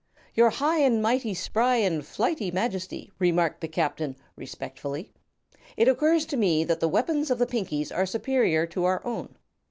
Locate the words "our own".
8.85-9.35